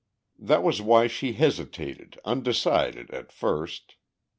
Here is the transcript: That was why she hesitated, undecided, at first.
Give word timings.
That 0.39 0.63
was 0.63 0.81
why 0.81 1.05
she 1.05 1.33
hesitated, 1.33 2.19
undecided, 2.25 3.11
at 3.11 3.31
first. 3.31 3.97